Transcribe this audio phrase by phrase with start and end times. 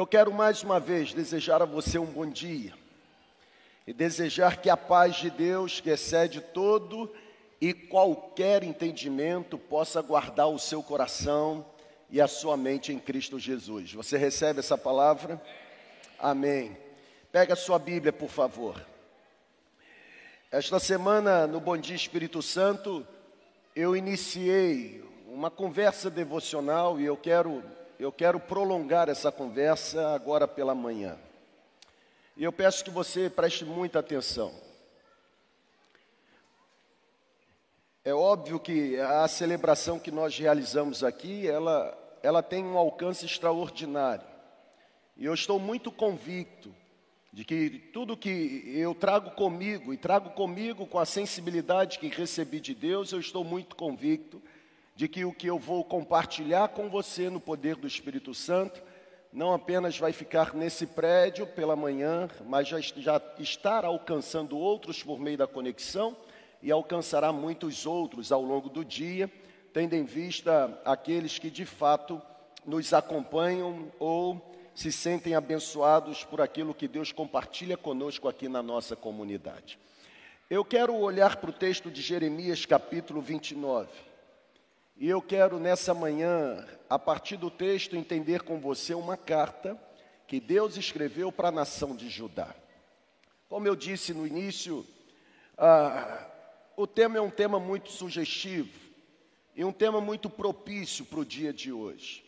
[0.00, 2.72] Eu quero mais uma vez desejar a você um bom dia
[3.86, 7.14] e desejar que a paz de Deus, que excede todo
[7.60, 11.66] e qualquer entendimento, possa guardar o seu coração
[12.08, 13.92] e a sua mente em Cristo Jesus.
[13.92, 15.38] Você recebe essa palavra?
[16.18, 16.74] Amém.
[17.30, 18.82] Pega a sua Bíblia, por favor.
[20.50, 23.06] Esta semana, no Bom Dia Espírito Santo,
[23.76, 27.62] eu iniciei uma conversa devocional e eu quero,
[28.00, 31.18] eu quero prolongar essa conversa agora pela manhã.
[32.34, 34.54] E eu peço que você preste muita atenção.
[38.02, 44.26] É óbvio que a celebração que nós realizamos aqui, ela, ela tem um alcance extraordinário.
[45.14, 46.74] E eu estou muito convicto
[47.30, 52.60] de que tudo que eu trago comigo, e trago comigo com a sensibilidade que recebi
[52.60, 54.42] de Deus, eu estou muito convicto
[55.00, 58.82] de que o que eu vou compartilhar com você no poder do Espírito Santo,
[59.32, 65.18] não apenas vai ficar nesse prédio pela manhã, mas já, já estar alcançando outros por
[65.18, 66.14] meio da conexão
[66.62, 69.32] e alcançará muitos outros ao longo do dia,
[69.72, 72.20] tendo em vista aqueles que de fato
[72.66, 78.94] nos acompanham ou se sentem abençoados por aquilo que Deus compartilha conosco aqui na nossa
[78.94, 79.78] comunidade.
[80.50, 84.09] Eu quero olhar para o texto de Jeremias, capítulo 29.
[85.00, 89.82] E eu quero nessa manhã, a partir do texto, entender com você uma carta
[90.26, 92.54] que Deus escreveu para a nação de Judá.
[93.48, 94.86] Como eu disse no início,
[95.56, 96.28] ah,
[96.76, 98.78] o tema é um tema muito sugestivo
[99.56, 102.22] e um tema muito propício para o dia de hoje.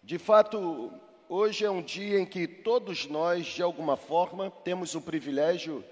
[0.00, 0.92] De fato,
[1.28, 5.84] hoje é um dia em que todos nós, de alguma forma, temos o privilégio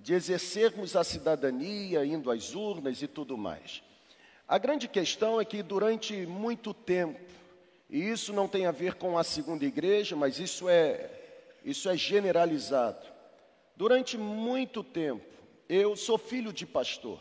[0.00, 3.84] de exercermos a cidadania, indo às urnas e tudo mais.
[4.46, 7.18] A grande questão é que durante muito tempo,
[7.88, 11.10] e isso não tem a ver com a segunda igreja, mas isso é,
[11.64, 13.06] isso é generalizado.
[13.74, 15.24] Durante muito tempo,
[15.66, 17.18] eu sou filho de pastor.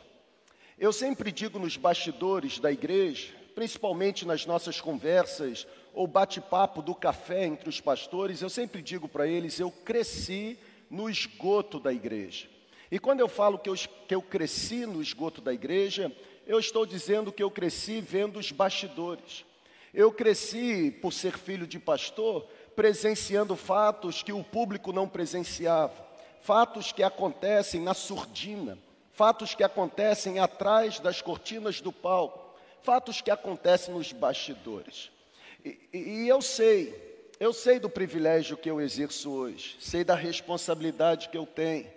[0.78, 7.46] Eu sempre digo nos bastidores da igreja, principalmente nas nossas conversas ou bate-papo do café
[7.46, 10.60] entre os pastores, eu sempre digo para eles: eu cresci
[10.90, 12.50] no esgoto da igreja.
[12.92, 13.76] E quando eu falo que eu,
[14.08, 16.12] que eu cresci no esgoto da igreja,
[16.46, 19.46] eu estou dizendo que eu cresci vendo os bastidores.
[19.94, 25.94] Eu cresci, por ser filho de pastor, presenciando fatos que o público não presenciava.
[26.42, 28.78] Fatos que acontecem na surdina,
[29.14, 35.12] fatos que acontecem atrás das cortinas do palco, fatos que acontecem nos bastidores.
[35.64, 41.30] E, e, eu sei, eu sei do privilégio que eu exerço hoje, sei da responsabilidade
[41.30, 41.88] que eu tenho,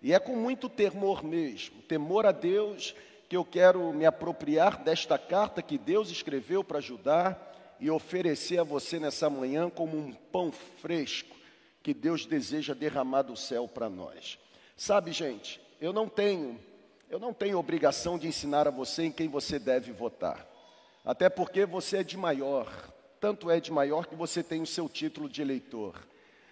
[0.00, 2.94] e é com muito temor mesmo, temor a Deus,
[3.30, 8.64] que eu quero me apropriar desta carta que Deus escreveu para ajudar e oferecer a
[8.64, 11.36] você nessa manhã como um pão fresco
[11.80, 14.36] que Deus deseja derramar do céu para nós.
[14.76, 16.58] Sabe, gente, eu não tenho,
[17.08, 20.44] eu não tenho obrigação de ensinar a você em quem você deve votar.
[21.04, 22.68] Até porque você é de maior,
[23.20, 26.04] tanto é de maior que você tem o seu título de eleitor.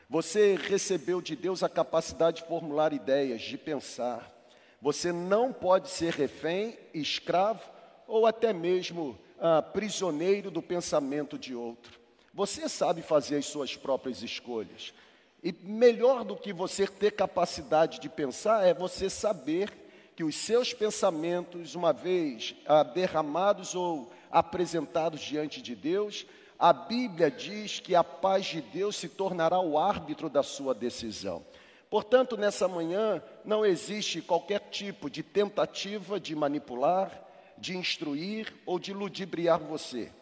[0.08, 4.37] Você recebeu de Deus a capacidade de formular ideias, de pensar.
[4.80, 7.62] Você não pode ser refém, escravo
[8.06, 11.98] ou até mesmo ah, prisioneiro do pensamento de outro.
[12.32, 14.94] Você sabe fazer as suas próprias escolhas.
[15.42, 19.72] E melhor do que você ter capacidade de pensar é você saber
[20.14, 26.26] que os seus pensamentos, uma vez ah, derramados ou apresentados diante de Deus,
[26.58, 31.44] a Bíblia diz que a paz de Deus se tornará o árbitro da sua decisão.
[31.90, 37.10] Portanto, nessa manhã, não existe qualquer tipo de tentativa de manipular,
[37.56, 40.12] de instruir ou de ludibriar você.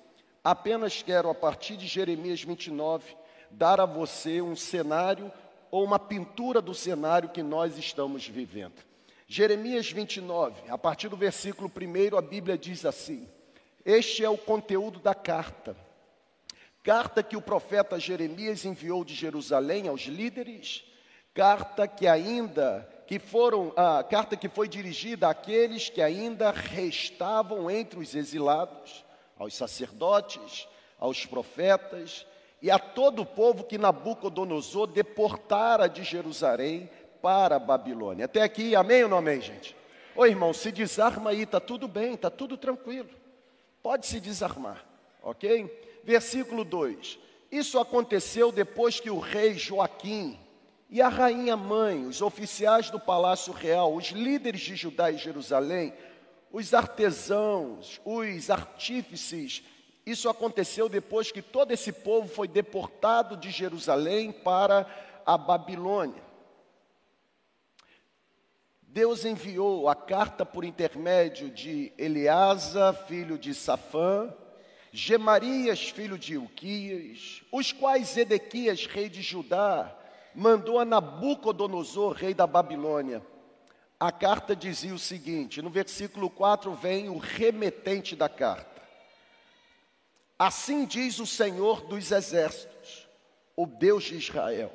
[0.44, 3.16] Apenas quero, a partir de Jeremias 29,
[3.50, 5.32] dar a você um cenário
[5.70, 8.84] ou uma pintura do cenário que nós estamos vivendo.
[9.26, 13.28] Jeremias 29, a partir do versículo 1, a Bíblia diz assim:
[13.84, 15.76] Este é o conteúdo da carta.
[16.84, 20.84] Carta que o profeta Jeremias enviou de Jerusalém aos líderes,
[21.36, 28.00] carta que ainda que foram a carta que foi dirigida àqueles que ainda restavam entre
[28.00, 29.04] os exilados,
[29.38, 30.66] aos sacerdotes,
[30.98, 32.26] aos profetas
[32.60, 36.90] e a todo o povo que Nabucodonosor deportara de Jerusalém
[37.22, 38.24] para a Babilônia.
[38.24, 39.76] Até aqui, amém ou não amém, gente?
[40.16, 43.10] Ô irmão, se desarma aí, está tudo bem, está tudo tranquilo.
[43.82, 44.84] Pode se desarmar,
[45.22, 46.00] ok?
[46.02, 47.18] Versículo 2:
[47.52, 50.36] Isso aconteceu depois que o rei Joaquim
[50.88, 55.92] e a rainha mãe, os oficiais do palácio real, os líderes de Judá e Jerusalém,
[56.52, 59.62] os artesãos, os artífices
[60.06, 64.86] Isso aconteceu depois que todo esse povo foi deportado de Jerusalém para
[65.26, 66.22] a Babilônia.
[68.82, 74.32] Deus enviou a carta por intermédio de Eleasa, filho de Safã,
[74.92, 79.94] Gemarias, filho de Ilquias, os quais Edequias, rei de Judá,
[80.36, 83.22] mandou a Nabucodonosor, rei da Babilônia.
[83.98, 88.82] A carta dizia o seguinte: no versículo 4 vem o remetente da carta.
[90.38, 93.08] Assim diz o Senhor dos exércitos,
[93.56, 94.70] o Deus de Israel.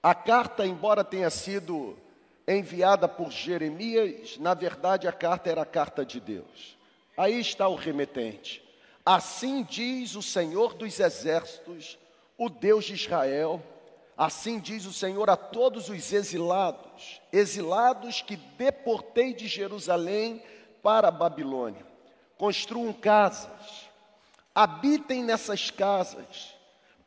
[0.00, 1.98] A carta, embora tenha sido
[2.46, 6.78] enviada por Jeremias, na verdade a carta era a carta de Deus.
[7.16, 8.62] Aí está o remetente.
[9.04, 11.98] Assim diz o Senhor dos exércitos,
[12.36, 13.60] o Deus de Israel.
[14.18, 20.42] Assim diz o Senhor a todos os exilados, exilados que deportei de Jerusalém
[20.82, 21.86] para a Babilônia.
[22.36, 23.88] Construam casas
[24.58, 26.52] habitem nessas casas,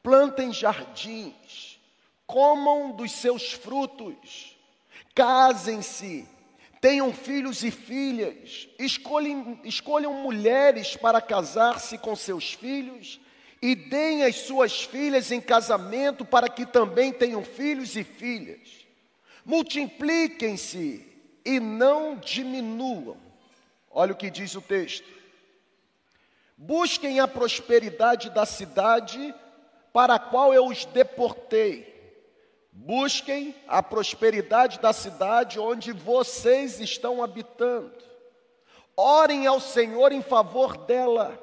[0.02, 1.82] plantem jardins,
[2.26, 4.58] comam dos seus frutos,
[5.14, 6.26] casem-se,
[6.80, 13.20] tenham filhos e filhas, escolhem, escolham mulheres para casar-se com seus filhos
[13.62, 18.88] e deem as suas filhas em casamento para que também tenham filhos e filhas.
[19.46, 21.06] Multipliquem-se
[21.46, 23.18] e não diminuam.
[23.90, 25.08] Olha o que diz o texto.
[26.58, 29.34] Busquem a prosperidade da cidade
[29.94, 31.92] para a qual eu os deportei.
[32.72, 37.92] Busquem a prosperidade da cidade onde vocês estão habitando.
[38.96, 41.38] Orem ao Senhor em favor dela,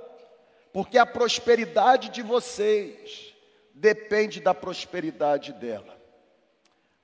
[0.79, 3.35] porque a prosperidade de vocês
[3.75, 6.01] depende da prosperidade dela.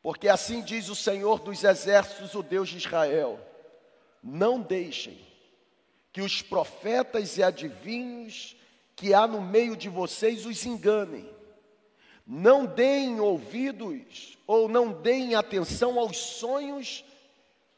[0.01, 3.37] Porque assim diz o Senhor dos exércitos, o Deus de Israel:
[4.23, 5.19] não deixem
[6.13, 8.55] que os profetas e adivinhos
[8.95, 11.29] que há no meio de vocês os enganem.
[12.25, 17.05] Não deem ouvidos ou não deem atenção aos sonhos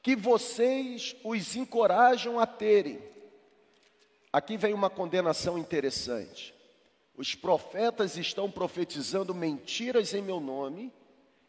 [0.03, 3.16] que vocês os encorajam a terem.
[4.33, 6.55] Aqui vem uma condenação interessante.
[7.17, 10.93] Os profetas estão profetizando mentiras em meu nome,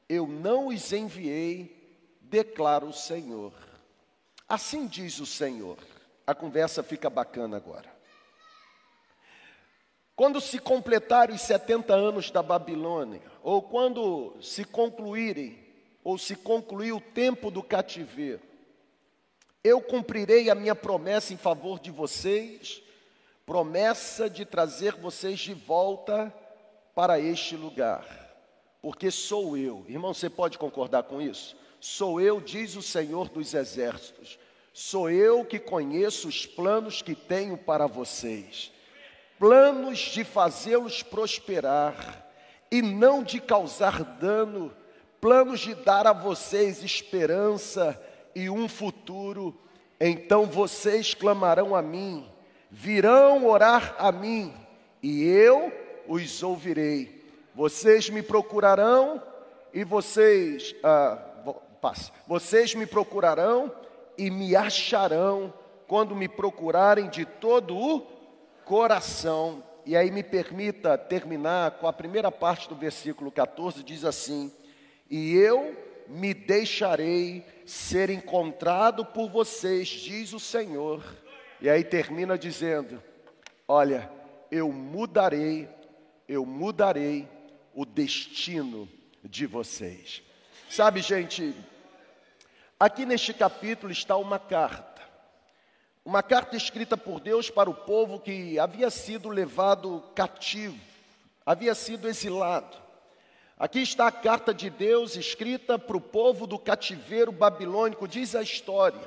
[0.08, 3.54] eu não os enviei, declara o Senhor.
[4.48, 5.78] Assim diz o Senhor
[6.28, 7.90] a conversa fica bacana agora.
[10.14, 15.58] Quando se completarem os 70 anos da Babilônia, ou quando se concluírem,
[16.04, 18.42] ou se concluir o tempo do cativeiro,
[19.68, 22.82] eu cumprirei a minha promessa em favor de vocês,
[23.46, 26.34] promessa de trazer vocês de volta
[26.96, 28.06] para este lugar,
[28.82, 29.86] porque sou eu.
[29.88, 31.56] Irmão, você pode concordar com isso?
[31.80, 34.40] Sou eu, diz o Senhor dos Exércitos
[34.80, 38.72] Sou eu que conheço os planos que tenho para vocês,
[39.40, 42.24] planos de fazê-los prosperar
[42.70, 44.72] e não de causar dano,
[45.20, 48.00] planos de dar a vocês esperança
[48.38, 49.58] e um futuro.
[50.00, 52.30] Então vocês clamarão a mim,
[52.70, 54.54] virão orar a mim,
[55.02, 55.74] e eu
[56.08, 57.26] os ouvirei.
[57.56, 59.24] Vocês me procurarão
[59.74, 61.18] e vocês, ah,
[61.82, 63.72] passa, vocês me procurarão
[64.16, 65.52] e me acharão
[65.88, 68.02] quando me procurarem de todo o
[68.66, 69.64] coração.
[69.84, 74.52] E aí me permita terminar com a primeira parte do versículo 14, diz assim:
[75.10, 81.04] E eu me deixarei ser encontrado por vocês, diz o Senhor.
[81.62, 83.02] E aí termina dizendo:
[83.68, 84.10] Olha,
[84.52, 85.68] eu mudarei,
[86.28, 87.28] eu mudarei
[87.74, 88.88] o destino
[89.24, 90.22] de vocês.
[90.70, 91.56] Sabe, gente,
[92.80, 95.02] Aqui neste capítulo está uma carta.
[96.06, 100.80] Uma carta escrita por Deus para o povo que havia sido levado cativo,
[101.44, 102.78] havia sido exilado.
[103.60, 108.42] Aqui está a carta de Deus escrita para o povo do cativeiro babilônico, diz a
[108.44, 109.02] história.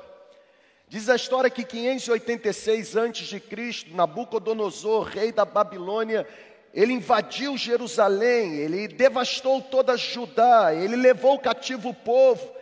[0.89, 3.41] Diz a história que 586 a.C.,
[3.91, 6.27] Nabucodonosor, rei da Babilônia,
[6.73, 12.53] ele invadiu Jerusalém, ele devastou toda Judá, ele levou cativo o povo,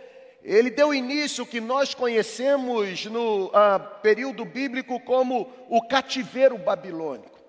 [0.43, 7.39] ele deu início que nós conhecemos no ah, período bíblico como o cativeiro babilônico.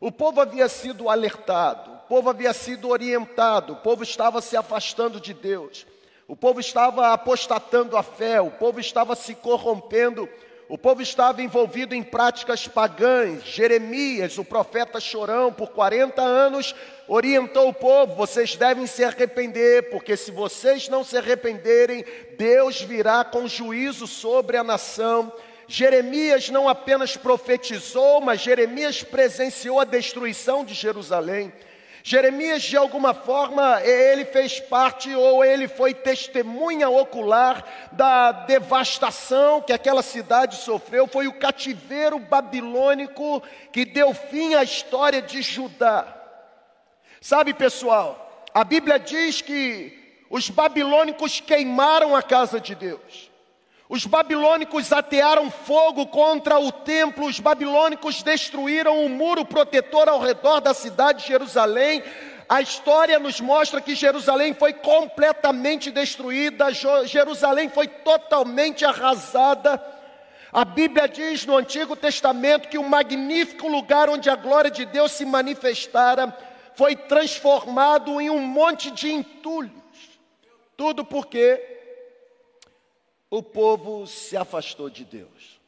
[0.00, 5.20] O povo havia sido alertado, o povo havia sido orientado, o povo estava se afastando
[5.20, 5.86] de Deus,
[6.28, 10.28] o povo estava apostatando a fé, o povo estava se corrompendo
[10.68, 13.44] o povo estava envolvido em práticas pagãs.
[13.44, 16.74] Jeremias, o profeta chorão, por 40 anos,
[17.06, 22.04] orientou o povo: vocês devem se arrepender, porque se vocês não se arrependerem,
[22.36, 25.32] Deus virá com juízo sobre a nação.
[25.68, 31.52] Jeremias não apenas profetizou, mas Jeremias presenciou a destruição de Jerusalém.
[32.08, 39.72] Jeremias, de alguma forma, ele fez parte ou ele foi testemunha ocular da devastação que
[39.72, 41.08] aquela cidade sofreu.
[41.08, 46.06] Foi o cativeiro babilônico que deu fim à história de Judá.
[47.20, 53.25] Sabe, pessoal, a Bíblia diz que os babilônicos queimaram a casa de Deus.
[53.88, 60.60] Os babilônicos atearam fogo contra o templo, os babilônicos destruíram o muro protetor ao redor
[60.60, 62.02] da cidade de Jerusalém.
[62.48, 66.72] A história nos mostra que Jerusalém foi completamente destruída,
[67.04, 69.80] Jerusalém foi totalmente arrasada.
[70.52, 75.12] A Bíblia diz no Antigo Testamento que o magnífico lugar onde a glória de Deus
[75.12, 76.36] se manifestara
[76.74, 79.72] foi transformado em um monte de entulhos.
[80.76, 81.75] Tudo porque
[83.30, 85.60] o povo se afastou de Deus.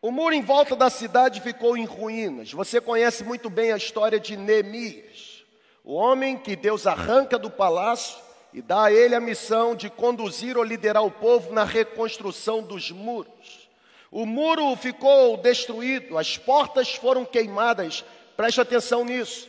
[0.00, 2.52] O muro em volta da cidade ficou em ruínas.
[2.52, 5.44] Você conhece muito bem a história de Neemias,
[5.82, 8.16] o homem que Deus arranca do palácio
[8.52, 12.90] e dá a ele a missão de conduzir ou liderar o povo na reconstrução dos
[12.90, 13.68] muros.
[14.10, 18.04] O muro ficou destruído, as portas foram queimadas.
[18.36, 19.48] Preste atenção nisso.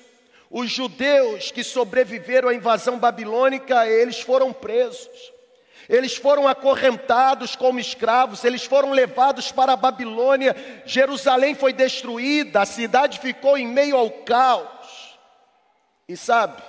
[0.50, 5.31] Os judeus que sobreviveram à invasão babilônica, eles foram presos.
[5.89, 10.55] Eles foram acorrentados como escravos, eles foram levados para a Babilônia.
[10.86, 15.17] Jerusalém foi destruída, a cidade ficou em meio ao caos.
[16.08, 16.62] E sabe,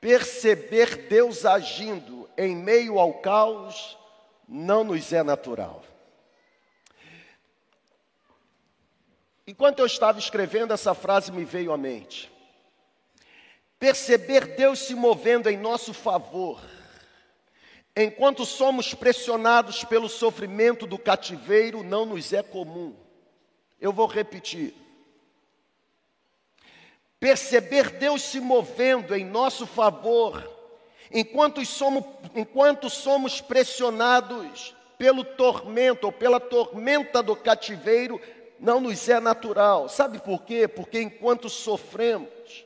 [0.00, 3.98] perceber Deus agindo em meio ao caos
[4.48, 5.82] não nos é natural.
[9.44, 12.30] Enquanto eu estava escrevendo, essa frase me veio à mente.
[13.76, 16.60] Perceber Deus se movendo em nosso favor
[18.00, 22.94] Enquanto somos pressionados pelo sofrimento do cativeiro, não nos é comum.
[23.80, 24.72] Eu vou repetir.
[27.18, 30.48] Perceber Deus se movendo em nosso favor,
[31.10, 32.04] enquanto somos,
[32.36, 38.20] enquanto somos pressionados pelo tormento ou pela tormenta do cativeiro,
[38.60, 39.88] não nos é natural.
[39.88, 40.68] Sabe por quê?
[40.68, 42.64] Porque enquanto sofremos,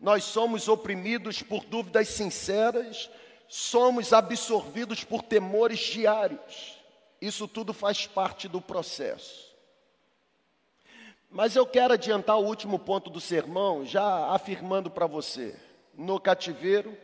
[0.00, 3.08] nós somos oprimidos por dúvidas sinceras,
[3.54, 6.76] somos absorvidos por temores diários.
[7.20, 9.54] Isso tudo faz parte do processo.
[11.30, 15.54] Mas eu quero adiantar o último ponto do sermão, já afirmando para você:
[15.94, 16.98] no cativeiro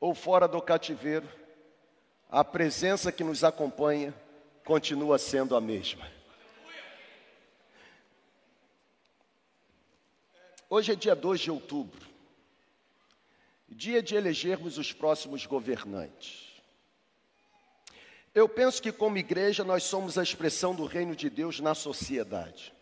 [0.00, 1.28] ou fora do cativeiro,
[2.28, 4.12] a presença que nos acompanha
[4.64, 6.10] continua sendo a mesma.
[10.68, 12.09] Hoje é dia 2 de outubro
[13.70, 16.50] dia de elegermos os próximos governantes.
[18.34, 22.72] Eu penso que, como igreja, nós somos a expressão do reino de Deus na sociedade.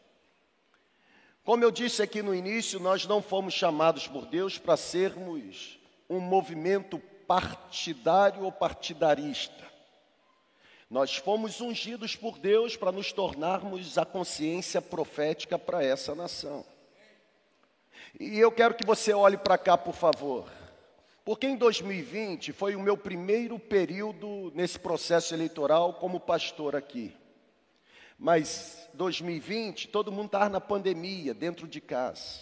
[1.45, 5.78] Como eu disse aqui no início, nós não fomos chamados por Deus para sermos
[6.09, 9.66] um movimento partidário ou partidarista.
[10.90, 16.64] Nós fomos ungidos por Deus para nos tornarmos a consciência profética para essa nação.
[18.18, 20.58] E eu quero que você olhe para cá, por favor.
[21.29, 27.15] Porque em 2020 foi o meu primeiro período nesse processo eleitoral como pastor aqui.
[28.19, 32.41] Mas 2020, todo mundo estava na pandemia, dentro de casa.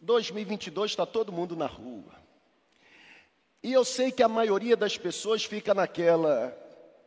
[0.00, 2.14] 2022 está todo mundo na rua.
[3.62, 6.56] E eu sei que a maioria das pessoas fica naquela,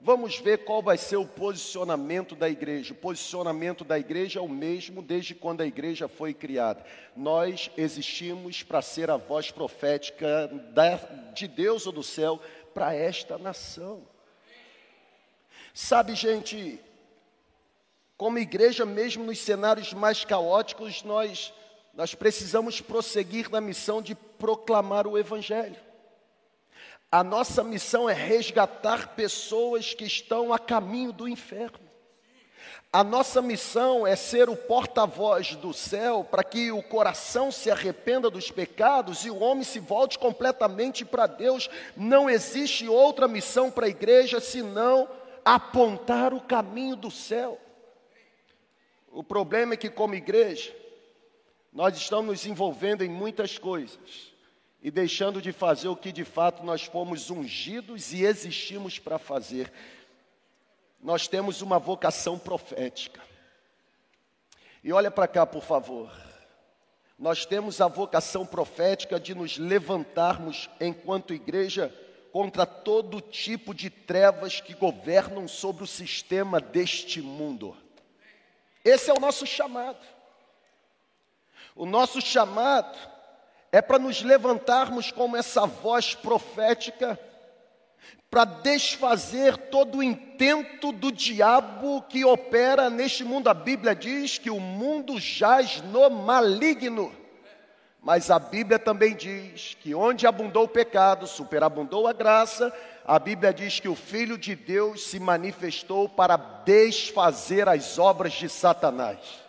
[0.03, 2.91] Vamos ver qual vai ser o posicionamento da igreja.
[2.91, 6.83] O posicionamento da igreja é o mesmo desde quando a igreja foi criada.
[7.15, 10.49] Nós existimos para ser a voz profética
[11.35, 12.41] de Deus ou do céu
[12.73, 14.01] para esta nação.
[15.71, 16.79] Sabe, gente,
[18.17, 21.53] como igreja, mesmo nos cenários mais caóticos, nós,
[21.93, 25.90] nós precisamos prosseguir na missão de proclamar o Evangelho.
[27.11, 31.91] A nossa missão é resgatar pessoas que estão a caminho do inferno.
[32.93, 38.29] A nossa missão é ser o porta-voz do céu para que o coração se arrependa
[38.29, 41.69] dos pecados e o homem se volte completamente para Deus.
[41.97, 45.09] Não existe outra missão para a igreja senão
[45.43, 47.59] apontar o caminho do céu.
[49.11, 50.73] O problema é que, como igreja,
[51.73, 54.30] nós estamos nos envolvendo em muitas coisas
[54.81, 59.71] e deixando de fazer o que de fato nós fomos ungidos e existimos para fazer.
[60.99, 63.21] Nós temos uma vocação profética.
[64.83, 66.11] E olha para cá, por favor.
[67.17, 71.93] Nós temos a vocação profética de nos levantarmos enquanto igreja
[72.31, 77.77] contra todo tipo de trevas que governam sobre o sistema deste mundo.
[78.83, 80.03] Esse é o nosso chamado.
[81.75, 82.97] O nosso chamado
[83.71, 87.17] é para nos levantarmos como essa voz profética,
[88.29, 93.49] para desfazer todo o intento do diabo que opera neste mundo.
[93.49, 97.13] A Bíblia diz que o mundo jaz no maligno.
[98.01, 102.73] Mas a Bíblia também diz que onde abundou o pecado, superabundou a graça.
[103.05, 108.49] A Bíblia diz que o Filho de Deus se manifestou para desfazer as obras de
[108.49, 109.40] Satanás.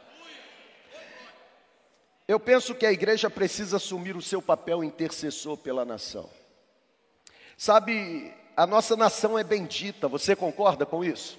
[2.27, 6.29] Eu penso que a igreja precisa assumir o seu papel intercessor pela nação.
[7.57, 11.39] Sabe, a nossa nação é bendita, você concorda com isso?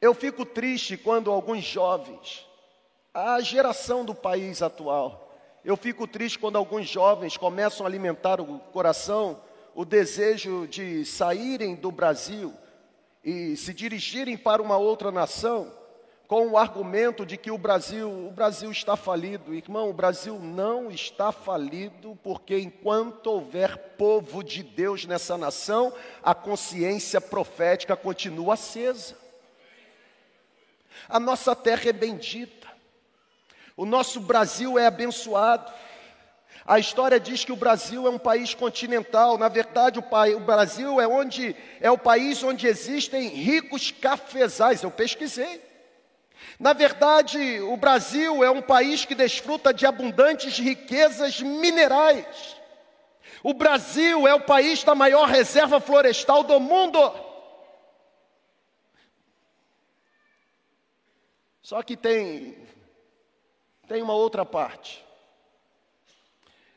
[0.00, 2.46] Eu fico triste quando alguns jovens,
[3.14, 5.32] a geração do país atual,
[5.64, 9.40] eu fico triste quando alguns jovens começam a alimentar o coração,
[9.74, 12.52] o desejo de saírem do Brasil
[13.24, 15.72] e se dirigirem para uma outra nação,
[16.32, 19.52] com o argumento de que o Brasil, o Brasil está falido.
[19.52, 26.34] Irmão, o Brasil não está falido, porque enquanto houver povo de Deus nessa nação, a
[26.34, 29.14] consciência profética continua acesa.
[31.06, 32.66] A nossa terra é bendita.
[33.76, 35.70] O nosso Brasil é abençoado.
[36.64, 39.36] A história diz que o Brasil é um país continental.
[39.36, 44.82] Na verdade, o, o, Brasil é onde é o país onde existem ricos cafezais.
[44.82, 45.71] Eu pesquisei.
[46.58, 52.56] Na verdade, o Brasil é um país que desfruta de abundantes riquezas minerais.
[53.42, 56.98] O Brasil é o país da maior reserva florestal do mundo.
[61.60, 62.56] Só que tem
[63.88, 65.04] tem uma outra parte.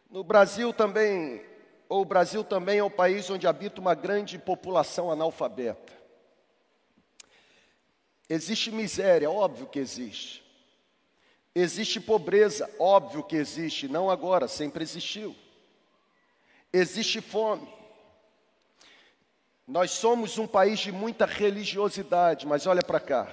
[0.09, 1.41] No Brasil também,
[1.87, 5.93] ou o Brasil também é o país onde habita uma grande população analfabeta.
[8.29, 10.43] Existe miséria, óbvio que existe.
[11.53, 15.35] Existe pobreza, óbvio que existe, não agora, sempre existiu.
[16.73, 17.67] Existe fome.
[19.67, 23.27] Nós somos um país de muita religiosidade, mas olha para cá.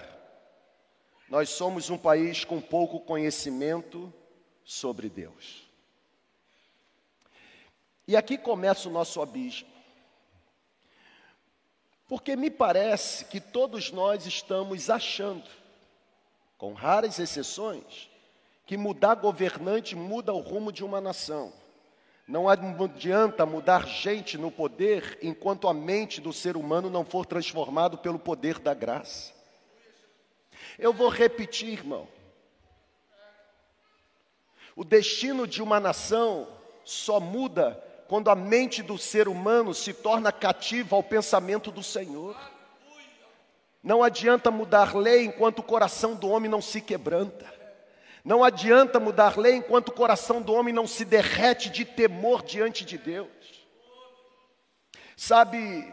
[1.28, 4.12] Nós somos um país com pouco conhecimento
[4.64, 5.66] sobre Deus.
[8.06, 9.71] E aqui começa o nosso abismo.
[12.12, 15.48] Porque me parece que todos nós estamos achando,
[16.58, 18.10] com raras exceções,
[18.66, 21.54] que mudar governante muda o rumo de uma nação.
[22.28, 27.96] Não adianta mudar gente no poder enquanto a mente do ser humano não for transformado
[27.96, 29.32] pelo poder da graça.
[30.78, 32.06] Eu vou repetir, irmão.
[34.76, 36.46] O destino de uma nação
[36.84, 42.36] só muda quando a mente do ser humano se torna cativa ao pensamento do Senhor.
[43.82, 47.50] Não adianta mudar lei enquanto o coração do homem não se quebranta.
[48.22, 52.84] Não adianta mudar lei enquanto o coração do homem não se derrete de temor diante
[52.84, 53.30] de Deus.
[55.16, 55.90] Sabe,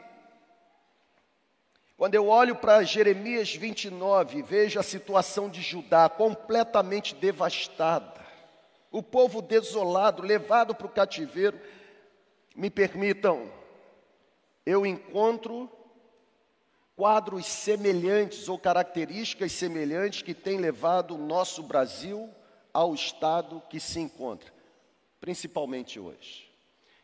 [1.95, 8.19] quando eu olho para Jeremias 29, vejo a situação de Judá completamente devastada,
[8.91, 11.57] o povo desolado, levado para o cativeiro,
[12.59, 13.49] me permitam,
[14.65, 15.71] eu encontro
[16.93, 22.29] quadros semelhantes ou características semelhantes que têm levado o nosso Brasil
[22.73, 24.51] ao estado que se encontra,
[25.21, 26.51] principalmente hoje.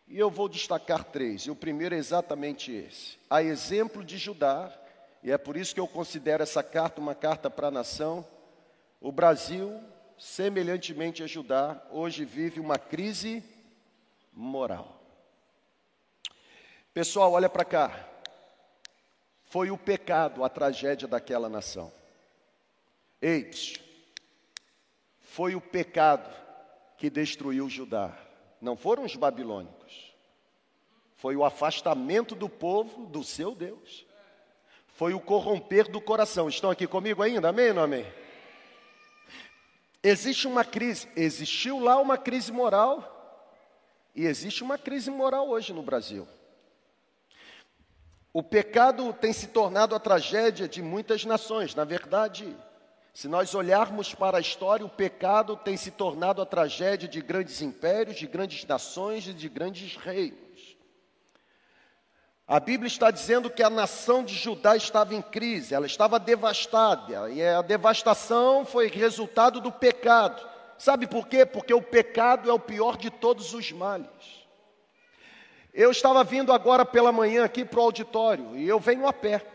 [0.09, 3.17] E eu vou destacar três, e o primeiro é exatamente esse.
[3.29, 4.69] A exemplo de Judá,
[5.23, 8.27] e é por isso que eu considero essa carta uma carta para a nação.
[8.99, 9.81] O Brasil,
[10.19, 13.41] semelhantemente a Judá, hoje vive uma crise
[14.33, 14.94] moral.
[16.95, 18.09] Pessoal, olha para cá.
[19.43, 21.93] Foi o pecado a tragédia daquela nação.
[23.21, 23.75] Eis,
[25.19, 26.27] foi o pecado
[26.97, 28.17] que destruiu Judá.
[28.59, 30.15] Não foram os babilônicos.
[31.17, 34.03] Foi o afastamento do povo do seu Deus
[34.95, 36.47] foi o corromper do coração.
[36.47, 37.49] Estão aqui comigo ainda?
[37.49, 38.05] Amém ou não amém?
[40.01, 43.11] Existe uma crise, existiu lá uma crise moral
[44.15, 46.27] e existe uma crise moral hoje no Brasil.
[48.35, 51.73] O pecado tem se tornado a tragédia de muitas nações.
[51.73, 52.53] Na verdade,
[53.13, 57.61] se nós olharmos para a história, o pecado tem se tornado a tragédia de grandes
[57.61, 60.33] impérios, de grandes nações e de grandes reis.
[62.45, 67.31] A Bíblia está dizendo que a nação de Judá estava em crise, ela estava devastada,
[67.31, 70.45] e a devastação foi resultado do pecado.
[70.77, 71.45] Sabe por quê?
[71.45, 74.44] Porque o pecado é o pior de todos os males.
[75.75, 79.45] Eu estava vindo agora pela manhã aqui para o auditório e eu venho a pé.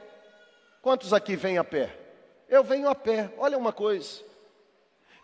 [0.82, 1.96] Quantos aqui vêm a pé?
[2.46, 3.32] Eu venho a pé.
[3.38, 4.22] Olha uma coisa.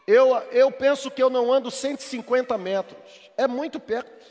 [0.06, 3.30] Eu, eu penso que eu não ando 150 metros.
[3.36, 4.24] É muito perto.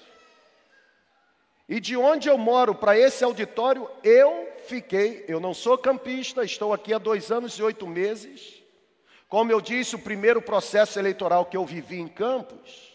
[1.70, 5.24] E de onde eu moro para esse auditório, eu fiquei.
[5.28, 8.64] Eu não sou campista, estou aqui há dois anos e oito meses.
[9.30, 12.92] Como eu disse, o primeiro processo eleitoral que eu vivi em Campos,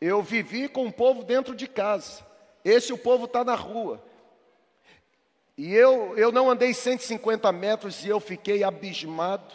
[0.00, 2.26] eu vivi com o povo dentro de casa.
[2.68, 4.02] Esse o povo está na rua.
[5.56, 9.54] E eu, eu não andei 150 metros e eu fiquei abismado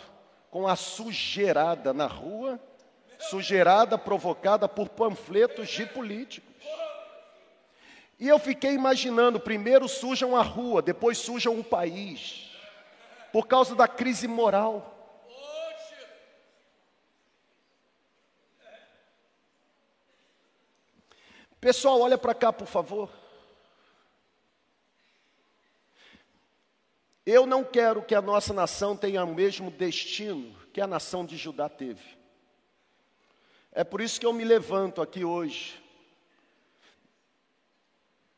[0.49, 2.59] com a sujeirada na rua,
[3.19, 6.51] sujeirada provocada por panfletos de políticos.
[8.19, 12.49] E eu fiquei imaginando: primeiro sujam a rua, depois sujam o país,
[13.31, 14.92] por causa da crise moral.
[21.63, 23.09] Pessoal, olha para cá, por favor.
[27.25, 31.37] Eu não quero que a nossa nação tenha o mesmo destino que a nação de
[31.37, 32.03] Judá teve.
[33.71, 35.81] É por isso que eu me levanto aqui hoje,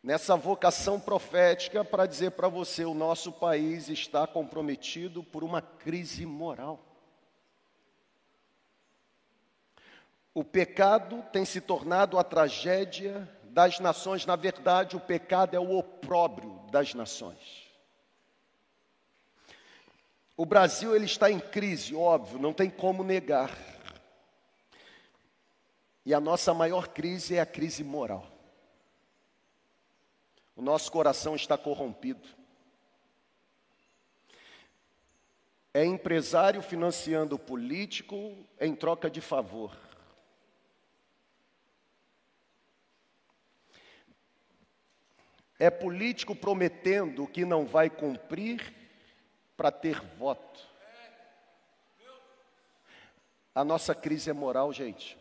[0.03, 6.27] nessa vocação profética, para dizer para você: o nosso país está comprometido por uma crise
[6.27, 6.85] moral.
[10.36, 14.26] O pecado tem se tornado a tragédia das nações.
[14.26, 17.63] Na verdade, o pecado é o opróbrio das nações.
[20.36, 23.50] O Brasil ele está em crise, óbvio, não tem como negar.
[26.06, 28.28] E a nossa maior crise é a crise moral.
[30.54, 32.28] O nosso coração está corrompido.
[35.74, 39.85] É empresário financiando político em troca de favor.
[45.58, 48.74] É político prometendo que não vai cumprir
[49.56, 50.68] para ter voto.
[53.54, 55.18] A nossa crise é moral, gente.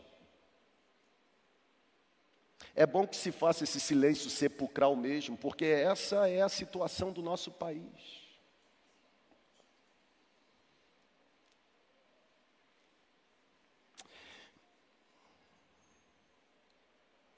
[2.74, 7.22] É bom que se faça esse silêncio sepulcral mesmo, porque essa é a situação do
[7.22, 8.23] nosso país.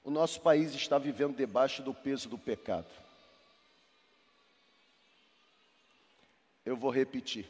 [0.07, 2.87] O nosso país está vivendo debaixo do peso do pecado.
[6.65, 7.45] Eu vou repetir.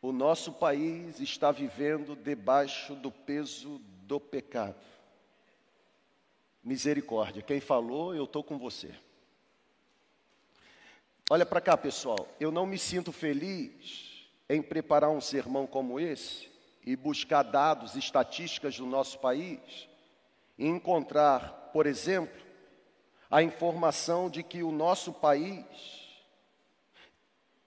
[0.00, 4.82] O nosso país está vivendo debaixo do peso do pecado.
[6.64, 8.94] Misericórdia, quem falou, eu estou com você.
[11.28, 16.48] Olha para cá, pessoal, eu não me sinto feliz em preparar um sermão como esse
[16.88, 19.86] e buscar dados, estatísticas do nosso país,
[20.56, 22.40] e encontrar, por exemplo,
[23.30, 25.66] a informação de que o nosso país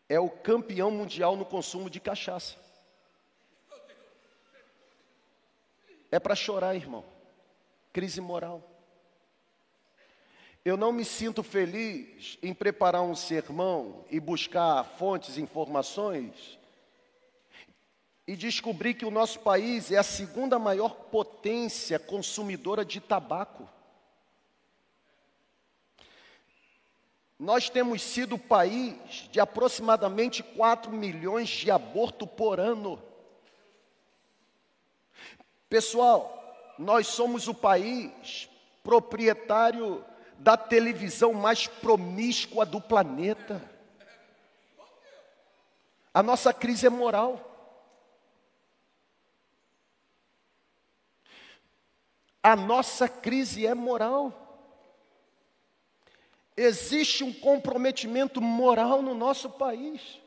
[0.09, 2.55] é o campeão mundial no consumo de cachaça.
[6.09, 7.05] É para chorar, irmão.
[7.93, 8.67] Crise moral.
[10.65, 16.59] Eu não me sinto feliz em preparar um sermão e buscar fontes, informações
[18.31, 23.69] e descobri que o nosso país é a segunda maior potência consumidora de tabaco.
[27.37, 28.95] Nós temos sido o país
[29.29, 33.03] de aproximadamente 4 milhões de abortos por ano.
[35.67, 38.47] Pessoal, nós somos o país
[38.81, 40.05] proprietário
[40.39, 43.61] da televisão mais promíscua do planeta.
[46.13, 47.50] A nossa crise é moral.
[52.43, 54.33] A nossa crise é moral.
[56.57, 60.19] Existe um comprometimento moral no nosso país.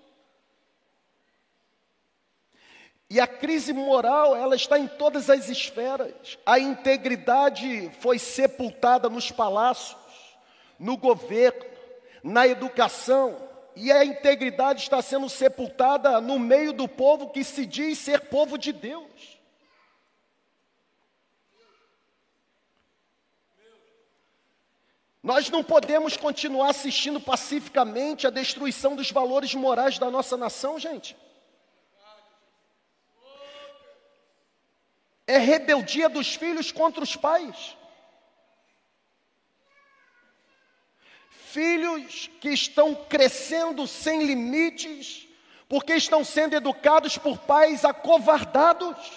[3.11, 6.39] E a crise moral, ela está em todas as esferas.
[6.45, 9.97] A integridade foi sepultada nos palácios,
[10.79, 11.65] no governo,
[12.23, 13.37] na educação,
[13.77, 18.57] e a integridade está sendo sepultada no meio do povo que se diz ser povo
[18.57, 19.39] de Deus.
[25.25, 31.17] Nós não podemos continuar assistindo pacificamente a destruição dos valores morais da nossa nação, gente.
[35.27, 37.75] É rebeldia dos filhos contra os pais.
[41.31, 45.27] Filhos que estão crescendo sem limites,
[45.71, 49.11] porque estão sendo educados por pais acovardados.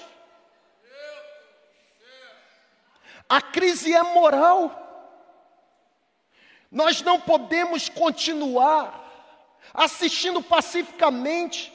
[3.28, 4.87] A crise é moral.
[6.72, 9.06] Nós não podemos continuar
[9.74, 11.74] assistindo pacificamente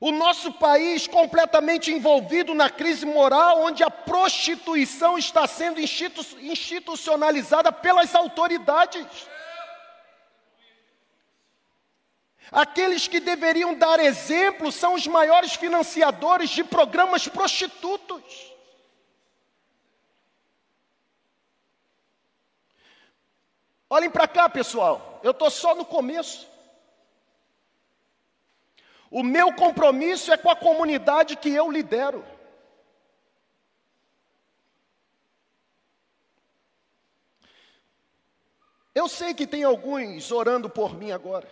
[0.00, 7.70] o nosso país completamente envolvido na crise moral, onde a prostituição está sendo institu institucionalizada
[7.70, 9.06] pelas autoridades.
[12.50, 18.49] Aqueles que deveriam dar exemplo são os maiores financiadores de programas prostitutos.
[23.92, 26.48] Olhem para cá, pessoal, eu estou só no começo.
[29.10, 32.24] O meu compromisso é com a comunidade que eu lidero.
[38.94, 41.48] Eu sei que tem alguns orando por mim agora.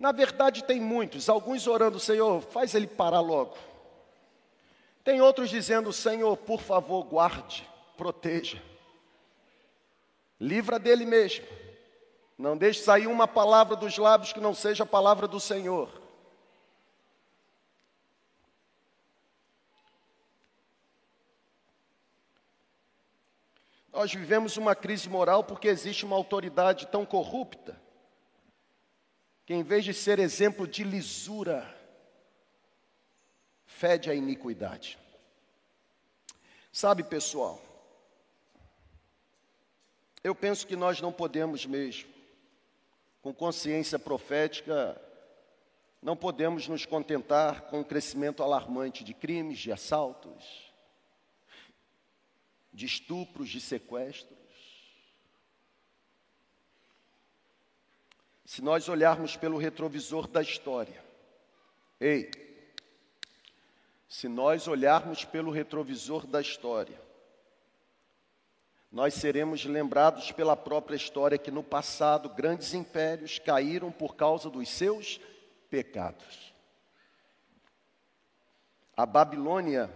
[0.00, 3.56] Na verdade, tem muitos, alguns orando, Senhor, faz ele parar logo.
[5.04, 8.60] Tem outros dizendo, Senhor, por favor, guarde, proteja.
[10.40, 11.46] Livra dele mesmo.
[12.36, 15.90] Não deixe sair uma palavra dos lábios que não seja a palavra do Senhor.
[23.92, 27.80] Nós vivemos uma crise moral porque existe uma autoridade tão corrupta
[29.44, 31.74] que, em vez de ser exemplo de lisura,
[33.66, 34.96] fede a iniquidade.
[36.70, 37.60] Sabe, pessoal,
[40.22, 42.18] eu penso que nós não podemos mesmo
[43.22, 45.00] com consciência profética,
[46.00, 50.72] não podemos nos contentar com o crescimento alarmante de crimes, de assaltos,
[52.72, 54.38] de estupros, de sequestros.
[58.44, 61.04] Se nós olharmos pelo retrovisor da história,
[62.00, 62.30] ei,
[64.08, 67.07] se nós olharmos pelo retrovisor da história,
[68.90, 74.68] nós seremos lembrados pela própria história que no passado grandes impérios caíram por causa dos
[74.68, 75.20] seus
[75.68, 76.54] pecados.
[78.96, 79.90] A Babilônia,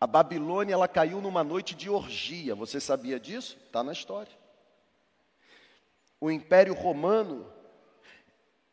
[0.00, 3.58] a Babilônia ela caiu numa noite de orgia, você sabia disso?
[3.66, 4.32] Está na história.
[6.18, 7.52] O Império Romano,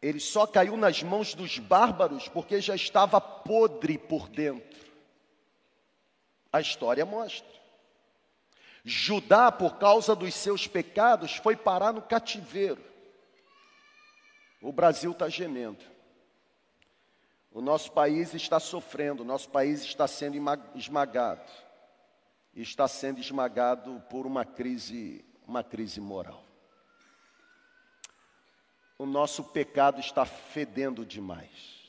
[0.01, 4.89] ele só caiu nas mãos dos bárbaros porque já estava podre por dentro.
[6.51, 7.60] A história mostra.
[8.83, 12.83] Judá, por causa dos seus pecados, foi parar no cativeiro.
[14.61, 15.83] O Brasil está gemendo.
[17.51, 20.37] O nosso país está sofrendo, o nosso país está sendo
[20.75, 21.51] esmagado.
[22.53, 26.43] Está sendo esmagado por uma crise, uma crise moral.
[28.97, 31.81] O nosso pecado está fedendo demais.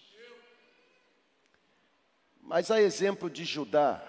[2.41, 4.03] Mas a exemplo de Judá,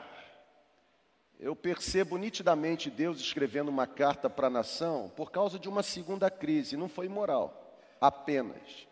[1.44, 6.32] eu percebo nitidamente Deus escrevendo uma carta para a nação por causa de uma segunda
[6.32, 6.78] crise.
[6.78, 8.88] Não foi moral, apenas,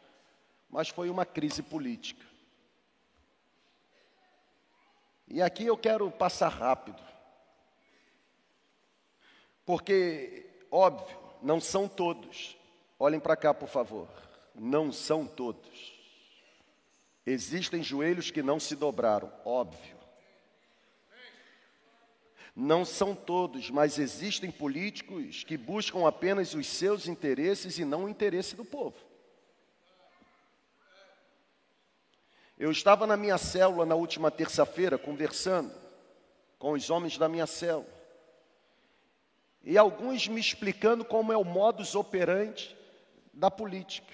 [0.70, 2.26] mas foi uma crise política.
[5.30, 7.02] E aqui eu quero passar rápido,
[9.66, 12.58] porque, óbvio, não são todos.
[13.00, 14.10] Olhem para cá, por favor.
[14.54, 15.94] Não são todos.
[17.26, 20.01] Existem joelhos que não se dobraram, óbvio.
[22.64, 28.10] Não são todos, mas existem políticos que buscam apenas os seus interesses e não o
[28.10, 28.98] interesse do povo.
[32.60, 35.74] Eu estava na minha célula na última terça-feira conversando
[36.60, 37.90] com os homens da minha célula.
[39.64, 42.78] E alguns me explicando como é o modus operandi
[43.34, 44.14] da política.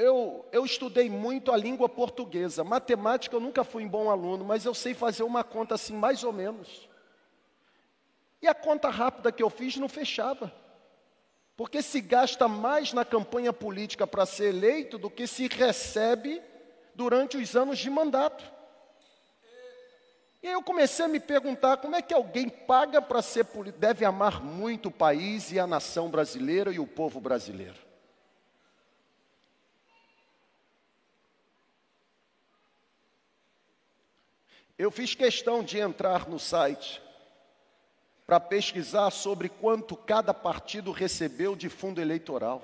[0.00, 2.64] Eu, eu estudei muito a língua portuguesa.
[2.64, 6.24] Matemática eu nunca fui um bom aluno, mas eu sei fazer uma conta assim, mais
[6.24, 6.88] ou menos.
[8.40, 10.50] E a conta rápida que eu fiz não fechava.
[11.54, 16.40] Porque se gasta mais na campanha política para ser eleito do que se recebe
[16.94, 18.42] durante os anos de mandato.
[20.42, 23.78] E aí eu comecei a me perguntar como é que alguém paga para ser político,
[23.78, 27.89] deve amar muito o país e a nação brasileira e o povo brasileiro.
[34.80, 37.02] Eu fiz questão de entrar no site
[38.26, 42.62] para pesquisar sobre quanto cada partido recebeu de fundo eleitoral.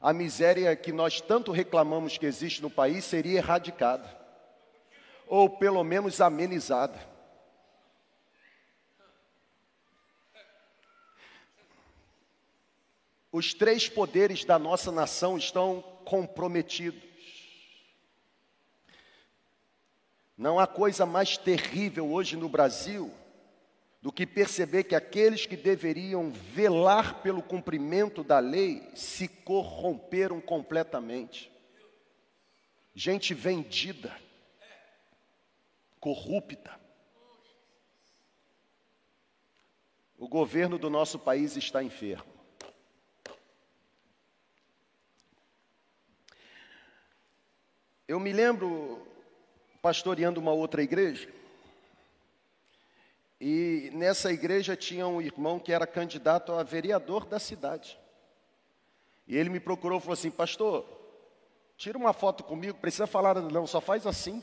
[0.00, 4.04] A miséria que nós tanto reclamamos que existe no país seria erradicada,
[5.28, 6.98] ou pelo menos amenizada.
[13.30, 17.13] Os três poderes da nossa nação estão comprometidos.
[20.36, 23.12] Não há coisa mais terrível hoje no Brasil
[24.02, 31.50] do que perceber que aqueles que deveriam velar pelo cumprimento da lei se corromperam completamente.
[32.94, 34.14] Gente vendida,
[35.98, 36.78] corrupta.
[40.18, 42.32] O governo do nosso país está enfermo.
[48.06, 49.13] Eu me lembro
[49.84, 51.28] pastoreando uma outra igreja,
[53.38, 57.98] e nessa igreja tinha um irmão que era candidato a vereador da cidade.
[59.28, 60.86] E ele me procurou e falou assim: Pastor,
[61.76, 64.42] tira uma foto comigo, precisa falar, não, só faz assim.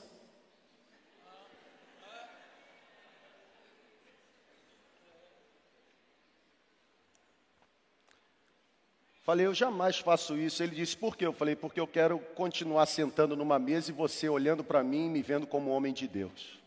[9.32, 10.62] Falei, eu jamais faço isso.
[10.62, 11.26] Ele disse, por quê?
[11.26, 15.10] Eu falei, porque eu quero continuar sentando numa mesa e você olhando para mim e
[15.10, 16.60] me vendo como homem de Deus.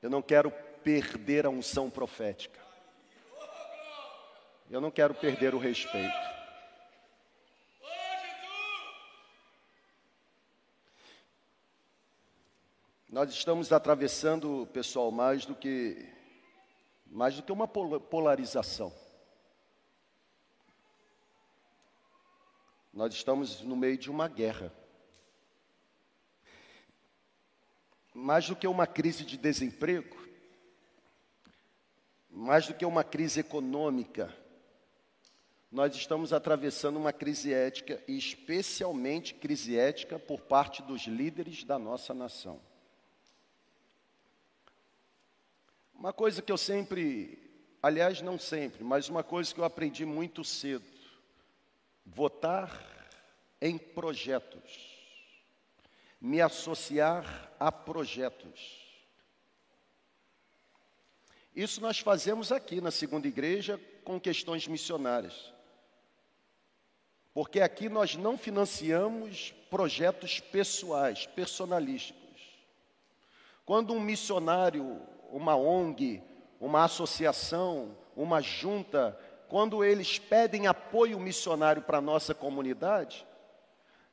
[0.00, 0.50] Eu não quero
[0.82, 2.58] perder a unção profética.
[4.70, 6.16] Eu não quero perder o respeito.
[13.06, 16.08] Nós estamos atravessando, pessoal, mais do que
[17.06, 18.90] mais do que uma polarização.
[22.98, 24.74] Nós estamos no meio de uma guerra.
[28.12, 30.18] Mais do que uma crise de desemprego,
[32.28, 34.36] mais do que uma crise econômica,
[35.70, 41.78] nós estamos atravessando uma crise ética, e especialmente crise ética por parte dos líderes da
[41.78, 42.60] nossa nação.
[45.94, 47.38] Uma coisa que eu sempre,
[47.80, 50.97] aliás, não sempre, mas uma coisa que eu aprendi muito cedo:
[52.14, 53.08] votar
[53.60, 54.96] em projetos,
[56.20, 58.86] me associar a projetos.
[61.54, 65.52] Isso nós fazemos aqui na segunda igreja com questões missionárias.
[67.34, 72.40] Porque aqui nós não financiamos projetos pessoais, personalísticos.
[73.64, 76.22] Quando um missionário, uma ONG,
[76.60, 79.18] uma associação, uma junta
[79.48, 83.26] quando eles pedem apoio missionário para a nossa comunidade,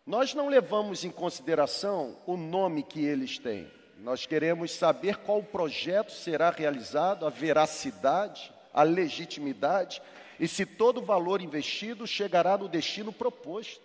[0.05, 3.69] nós não levamos em consideração o nome que eles têm.
[3.97, 10.01] Nós queremos saber qual projeto será realizado, a veracidade, a legitimidade
[10.39, 13.81] e se todo o valor investido chegará no destino proposto.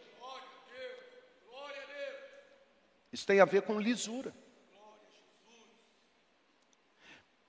[3.13, 4.33] Isso tem a ver com lisura.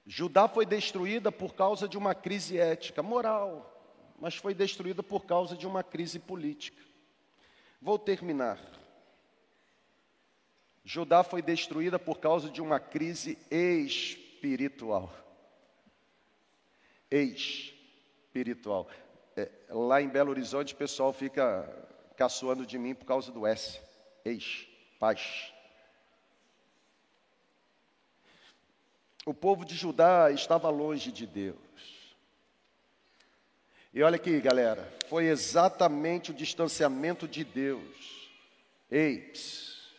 [0.05, 3.70] Judá foi destruída por causa de uma crise ética, moral,
[4.21, 6.79] mas foi destruída por causa de uma crise política.
[7.81, 8.59] Vou terminar.
[10.85, 15.11] Judá foi destruída por causa de uma crise espiritual.
[17.09, 18.87] Espiritual.
[19.35, 21.67] É, lá em Belo Horizonte, o pessoal fica
[22.15, 23.81] caçoando de mim por causa do S.
[24.23, 24.67] Ex,
[24.99, 25.51] paz.
[29.25, 31.70] O povo de Judá estava longe de Deus.
[33.93, 38.29] E olha aqui, galera, foi exatamente o distanciamento de Deus.
[38.89, 39.91] Eis.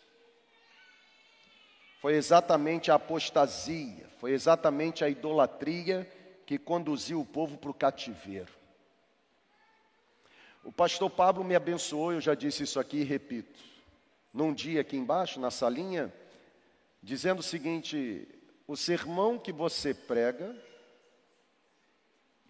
[2.01, 6.11] Foi exatamente a apostasia, foi exatamente a idolatria
[6.47, 8.53] que conduziu o povo para o cativeiro.
[10.65, 13.61] O pastor Pablo me abençoou, eu já disse isso aqui e repito.
[14.33, 16.11] Num dia aqui embaixo, na salinha,
[17.03, 18.27] dizendo o seguinte:
[18.67, 20.57] o sermão que você prega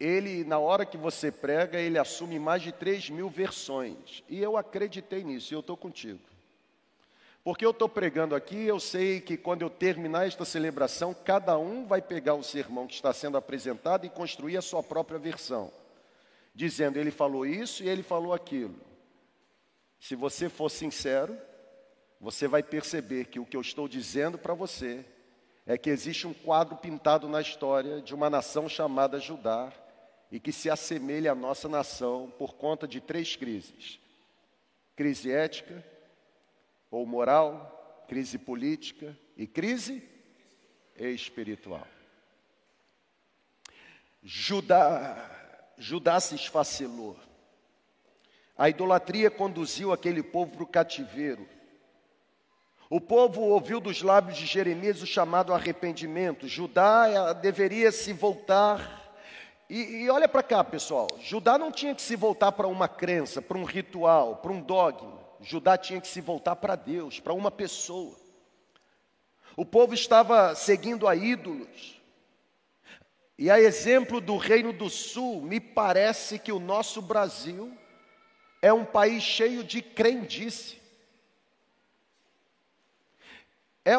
[0.03, 4.25] ele, na hora que você prega, ele assume mais de 3 mil versões.
[4.29, 6.19] E eu acreditei nisso, e eu estou contigo.
[7.45, 11.87] Porque eu estou pregando aqui, eu sei que quando eu terminar esta celebração, cada um
[11.87, 15.71] vai pegar o sermão que está sendo apresentado e construir a sua própria versão,
[16.53, 18.75] dizendo ele falou isso e ele falou aquilo.
[20.01, 21.39] Se você for sincero,
[22.21, 25.05] você vai perceber que o que eu estou dizendo para você
[25.65, 29.73] é que existe um quadro pintado na história de uma nação chamada Judá,
[30.33, 34.01] e que se assemelha à nossa nação por conta de três crises:
[34.97, 35.85] crise ética
[36.91, 40.03] ou moral, crise política e crise
[40.97, 41.87] espiritual.
[44.23, 45.31] Judá,
[45.77, 47.17] Judá se esfacelou.
[48.57, 51.47] A idolatria conduziu aquele povo para o cativeiro.
[52.89, 56.47] O povo ouviu dos lábios de Jeremias o chamado arrependimento.
[56.47, 59.02] Judá deveria se voltar
[59.75, 63.41] e, e olha para cá, pessoal: Judá não tinha que se voltar para uma crença,
[63.41, 65.19] para um ritual, para um dogma.
[65.41, 68.15] Judá tinha que se voltar para Deus, para uma pessoa.
[69.57, 71.99] O povo estava seguindo a ídolos.
[73.39, 77.75] E a exemplo do Reino do Sul, me parece que o nosso Brasil
[78.61, 80.77] é um país cheio de crendice.
[83.87, 83.95] É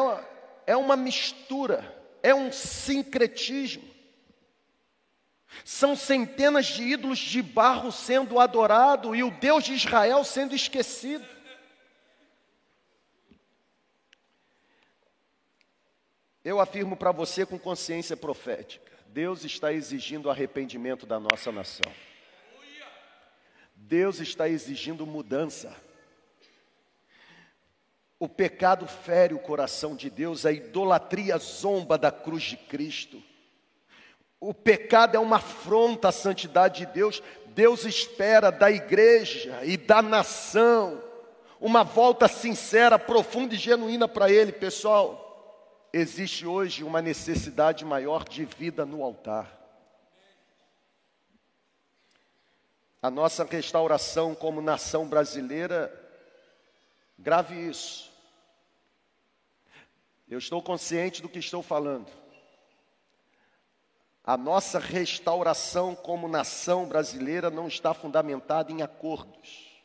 [0.68, 3.93] é uma mistura, é um sincretismo.
[5.62, 11.26] São centenas de ídolos de barro sendo adorado e o Deus de Israel sendo esquecido.
[16.44, 21.90] Eu afirmo para você com consciência profética: Deus está exigindo arrependimento da nossa nação.
[23.74, 25.74] Deus está exigindo mudança.
[28.18, 33.22] O pecado fere o coração de Deus, a idolatria zomba da cruz de Cristo.
[34.46, 37.22] O pecado é uma afronta à santidade de Deus.
[37.46, 41.02] Deus espera da igreja e da nação
[41.60, 45.24] uma volta sincera, profunda e genuína para Ele, pessoal
[45.94, 49.48] existe hoje uma necessidade maior de vida no altar.
[53.00, 55.92] A nossa restauração como nação brasileira,
[57.18, 58.12] grave isso.
[60.28, 62.23] Eu estou consciente do que estou falando.
[64.26, 69.82] A nossa restauração como nação brasileira não está fundamentada em acordos.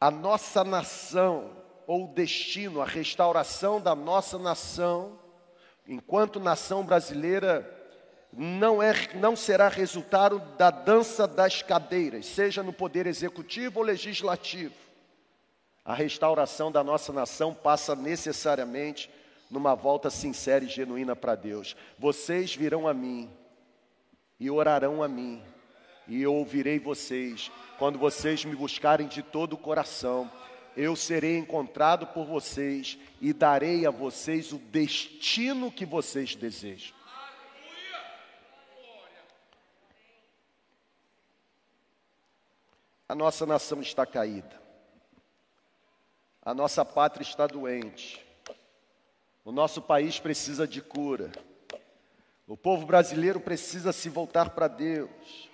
[0.00, 1.56] A nossa nação
[1.86, 5.20] ou destino, a restauração da nossa nação,
[5.86, 7.78] enquanto nação brasileira,
[8.32, 14.74] não, é, não será resultado da dança das cadeiras, seja no poder executivo ou legislativo.
[15.84, 19.10] A restauração da nossa nação passa necessariamente
[19.50, 21.76] numa volta sincera e genuína para Deus.
[21.98, 23.28] Vocês virão a mim
[24.38, 25.42] e orarão a mim,
[26.08, 30.30] e eu ouvirei vocês quando vocês me buscarem de todo o coração
[30.76, 36.94] eu serei encontrado por vocês e darei a vocês o destino que vocês desejam.
[43.08, 44.60] A nossa nação está caída.
[46.42, 48.24] A nossa pátria está doente.
[49.50, 51.32] O nosso país precisa de cura.
[52.46, 55.50] O povo brasileiro precisa se voltar para Deus.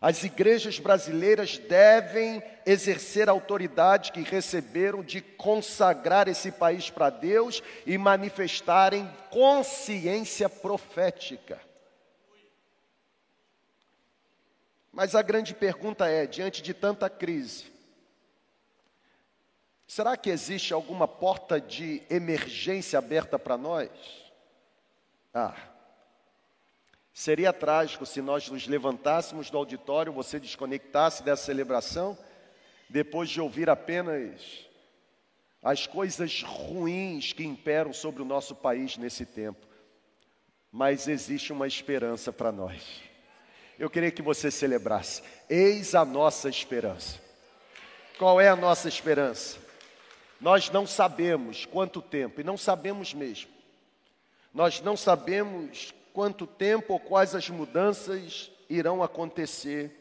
[0.00, 7.60] As igrejas brasileiras devem exercer a autoridade que receberam de consagrar esse país para Deus
[7.84, 11.60] e manifestarem consciência profética.
[14.92, 17.73] Mas a grande pergunta é: diante de tanta crise,
[19.94, 23.88] será que existe alguma porta de emergência aberta para nós?
[25.32, 25.54] Ah,
[27.12, 32.18] Seria trágico se nós nos levantássemos do auditório, você desconectasse dessa celebração,
[32.90, 34.66] depois de ouvir apenas
[35.62, 39.64] as coisas ruins que imperam sobre o nosso país nesse tempo.
[40.72, 42.82] Mas existe uma esperança para nós.
[43.78, 45.22] Eu queria que você celebrasse.
[45.48, 47.20] Eis a nossa esperança.
[48.18, 49.63] Qual é a nossa esperança?
[50.40, 53.50] Nós não sabemos quanto tempo, e não sabemos mesmo.
[54.52, 60.00] Nós não sabemos quanto tempo ou quais as mudanças irão acontecer.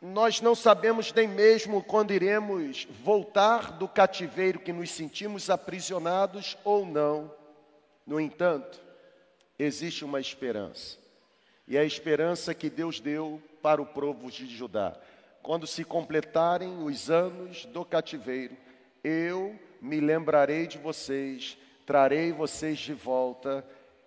[0.00, 6.84] Nós não sabemos nem mesmo quando iremos voltar do cativeiro que nos sentimos aprisionados ou
[6.84, 7.32] não.
[8.06, 8.78] No entanto,
[9.58, 10.98] existe uma esperança.
[11.66, 14.94] E é a esperança que Deus deu para o povo de Judá.
[15.42, 18.54] Quando se completarem os anos do cativeiro,
[19.04, 23.64] eu me lembrarei de vocês, trarei vocês de volta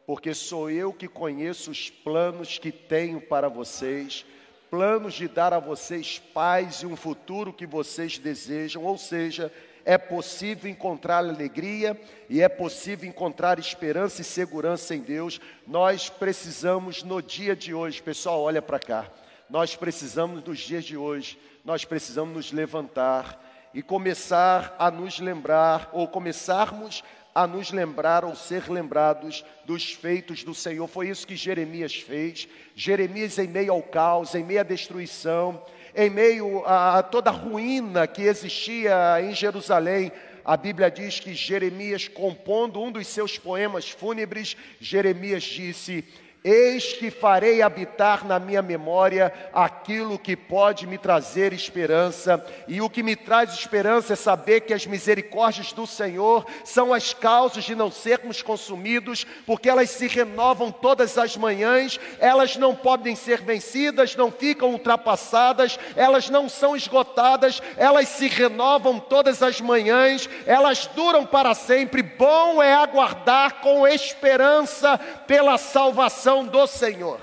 [0.08, 4.26] porque sou eu que conheço os planos que tenho para vocês,
[4.72, 9.52] planos de dar a vocês paz e um futuro que vocês desejam, ou seja,
[9.84, 15.42] é possível encontrar alegria e é possível encontrar esperança e segurança em Deus.
[15.68, 19.12] Nós precisamos no dia de hoje, pessoal, olha para cá.
[19.50, 25.90] Nós precisamos nos dias de hoje, nós precisamos nos levantar e começar a nos lembrar
[25.94, 27.04] ou começarmos
[27.34, 30.88] a nos lembrar ou ser lembrados dos feitos do Senhor.
[30.88, 32.48] Foi isso que Jeremias fez.
[32.76, 35.64] Jeremias, em meio ao caos, em meio à destruição,
[35.96, 40.12] em meio a toda a ruína que existia em Jerusalém,
[40.48, 46.06] a Bíblia diz que Jeremias, compondo um dos seus poemas fúnebres, Jeremias disse:
[46.44, 52.90] Eis que farei habitar na minha memória aquilo que pode me trazer esperança, e o
[52.90, 57.76] que me traz esperança é saber que as misericórdias do Senhor são as causas de
[57.76, 64.16] não sermos consumidos, porque elas se renovam todas as manhãs, elas não podem ser vencidas,
[64.16, 71.26] não ficam ultrapassadas, elas não são esgotadas, elas se renovam todas as manhãs, elas duram
[71.26, 72.02] para sempre.
[72.02, 77.20] Bom é aguardar com esperança pela salvação do Senhor.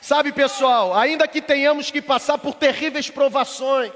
[0.00, 3.92] Sabe, pessoal, ainda que tenhamos que passar por terríveis provações,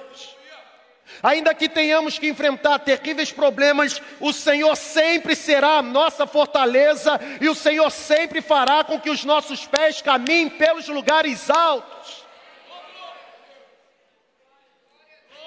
[1.23, 7.49] ainda que tenhamos que enfrentar terríveis problemas, o Senhor sempre será a nossa fortaleza e
[7.49, 12.24] o Senhor sempre fará com que os nossos pés caminhem pelos lugares altos.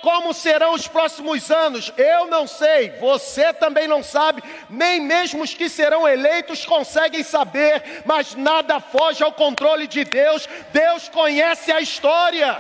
[0.08, 1.92] Como serão os próximos anos?
[1.98, 8.04] Eu não sei, você também não sabe, nem mesmo os que serão eleitos conseguem saber,
[8.06, 10.48] mas nada foge ao controle de Deus.
[10.72, 12.58] Deus conhece a história.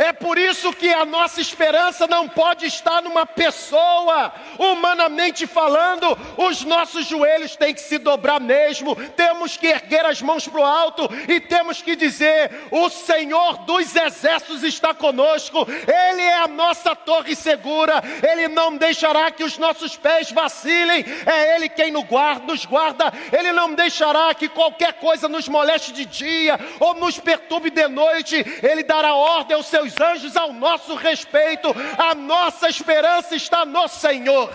[0.00, 6.64] É por isso que a nossa esperança não pode estar numa pessoa, humanamente falando, os
[6.64, 11.06] nossos joelhos têm que se dobrar mesmo, temos que erguer as mãos para o alto
[11.28, 17.36] e temos que dizer: O Senhor dos exércitos está conosco, Ele é a nossa torre
[17.36, 22.64] segura, Ele não deixará que os nossos pés vacilem, é Ele quem nos guarda, nos
[22.64, 27.86] guarda, Ele não deixará que qualquer coisa nos moleste de dia ou nos perturbe de
[27.86, 31.68] noite, Ele dará ordem aos seus os anjos ao nosso respeito,
[31.98, 34.50] a nossa esperança está no Senhor.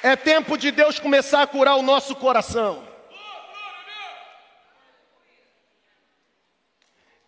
[0.00, 2.86] É tempo de Deus começar a curar o nosso coração.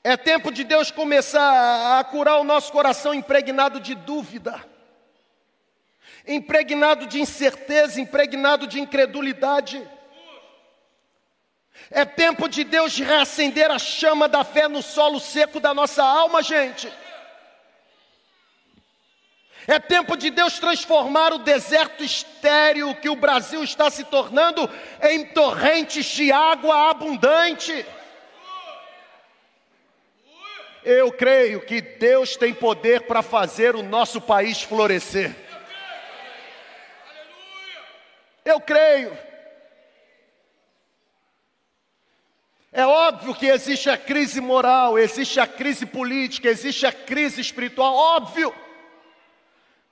[0.02, 4.64] É tempo de Deus começar a curar o nosso coração impregnado de dúvida
[6.26, 9.86] impregnado de incerteza, impregnado de incredulidade.
[11.90, 16.42] É tempo de Deus reacender a chama da fé no solo seco da nossa alma,
[16.42, 16.92] gente.
[19.66, 24.68] É tempo de Deus transformar o deserto estéril que o Brasil está se tornando
[25.02, 27.86] em torrentes de água abundante.
[30.82, 35.49] Eu creio que Deus tem poder para fazer o nosso país florescer.
[38.51, 39.16] Eu creio.
[42.72, 47.94] É óbvio que existe a crise moral, existe a crise política, existe a crise espiritual,
[47.94, 48.53] óbvio.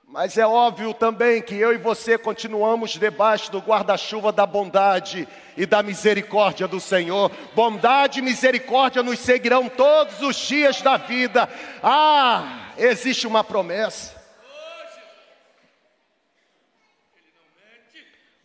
[0.04, 5.64] Mas é óbvio também que eu e você continuamos debaixo do guarda-chuva da bondade e
[5.64, 7.30] da misericórdia do Senhor.
[7.54, 11.48] Bondade e misericórdia nos seguirão todos os dias da vida.
[11.82, 14.17] Ah, existe uma promessa.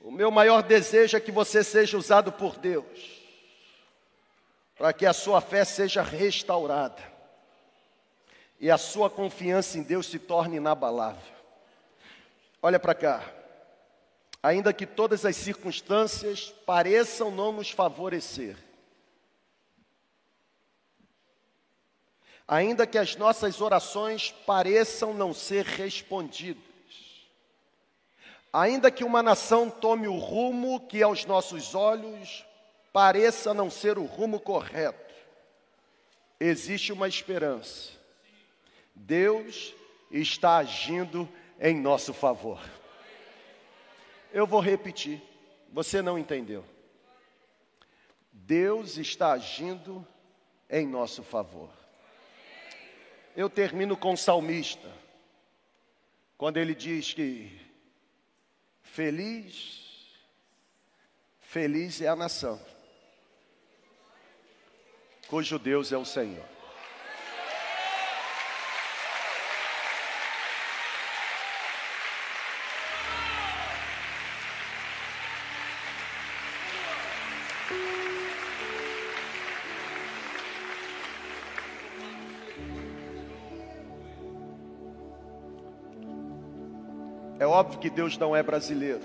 [0.03, 3.21] O meu maior desejo é que você seja usado por Deus,
[4.75, 7.01] para que a sua fé seja restaurada
[8.59, 11.33] e a sua confiança em Deus se torne inabalável.
[12.61, 13.23] Olha para cá.
[14.41, 18.57] Ainda que todas as circunstâncias pareçam não nos favorecer,
[22.45, 26.72] ainda que as nossas orações pareçam não ser respondidas,
[28.53, 32.45] Ainda que uma nação tome o rumo que aos nossos olhos
[32.93, 35.11] pareça não ser o rumo correto,
[36.39, 37.89] existe uma esperança.
[38.93, 39.73] Deus
[40.11, 41.27] está agindo
[41.59, 42.61] em nosso favor.
[44.31, 45.19] Eu vou repetir,
[45.71, 46.63] você não entendeu.
[48.31, 50.05] Deus está agindo
[50.69, 51.69] em nosso favor.
[53.35, 54.91] Eu termino com o salmista,
[56.37, 57.63] quando ele diz que
[58.93, 60.13] Feliz,
[61.41, 62.63] feliz é a nação,
[65.27, 66.52] cujo Deus é o Senhor.
[87.83, 89.01] Que Deus não é brasileiro.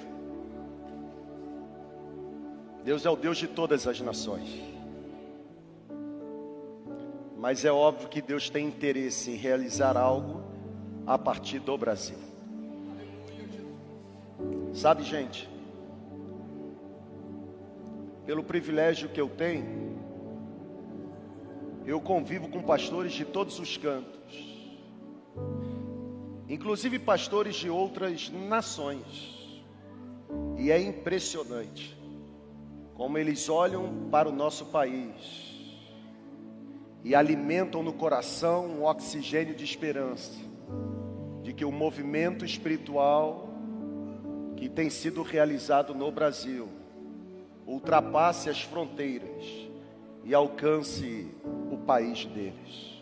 [2.85, 4.63] Deus é o Deus de todas as nações.
[7.37, 10.45] Mas é óbvio que Deus tem interesse em realizar algo
[11.05, 12.19] a partir do Brasil.
[14.73, 15.51] Sabe, gente,
[18.25, 19.89] pelo privilégio que eu tenho
[21.85, 24.48] eu convivo com pastores de todos os cantos,
[26.49, 29.37] inclusive pastores de outras nações,
[30.57, 31.97] e é impressionante
[32.95, 35.49] como eles olham para o nosso país
[37.05, 40.33] e alimentam no coração um oxigênio de esperança,
[41.43, 43.49] de que o movimento espiritual
[44.57, 46.69] que tem sido realizado no Brasil
[47.65, 49.45] ultrapasse as fronteiras
[50.25, 51.31] e alcance
[51.71, 52.98] o país deles.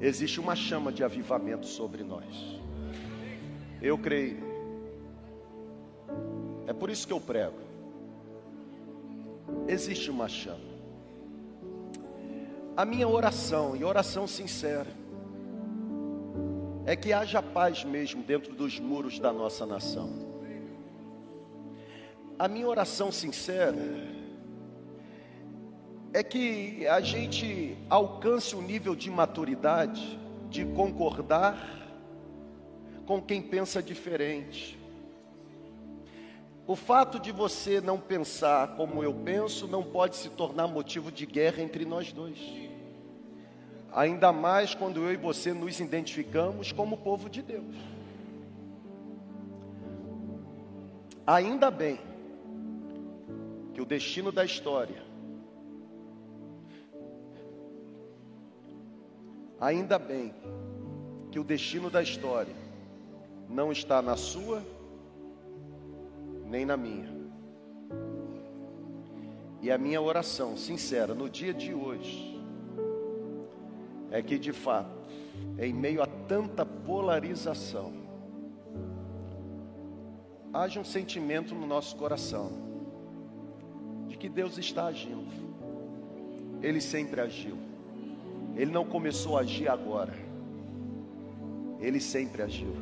[0.00, 2.60] Existe uma chama de avivamento sobre nós.
[3.82, 4.38] Eu creio.
[6.66, 7.58] É por isso que eu prego.
[9.68, 10.70] Existe uma chama.
[12.76, 14.88] A minha oração, e oração sincera,
[16.86, 20.10] é que haja paz mesmo dentro dos muros da nossa nação.
[22.38, 23.76] A minha oração sincera
[26.12, 31.80] é que a gente alcance o nível de maturidade de concordar
[33.06, 34.78] com quem pensa diferente.
[36.66, 41.26] O fato de você não pensar como eu penso não pode se tornar motivo de
[41.26, 42.38] guerra entre nós dois.
[43.92, 47.74] Ainda mais quando eu e você nos identificamos como povo de Deus.
[51.26, 51.98] Ainda bem
[53.74, 55.09] que o destino da história,
[59.60, 60.34] ainda bem
[61.30, 62.54] que o destino da história
[63.48, 64.64] não está na sua
[66.46, 67.08] nem na minha.
[69.62, 72.40] E a minha oração sincera no dia de hoje
[74.10, 75.08] é que de fato,
[75.58, 77.92] em meio a tanta polarização,
[80.52, 82.50] haja um sentimento no nosso coração
[84.08, 85.30] de que Deus está agindo.
[86.60, 87.69] Ele sempre agiu.
[88.60, 90.12] Ele não começou a agir agora.
[91.80, 92.76] Ele sempre agiu.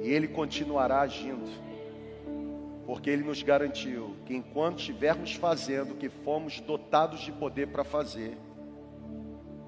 [0.00, 1.50] E ele continuará agindo.
[2.86, 7.82] Porque ele nos garantiu que enquanto estivermos fazendo o que fomos dotados de poder para
[7.82, 8.38] fazer,